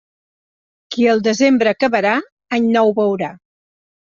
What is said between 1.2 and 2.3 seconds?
desembre acabarà,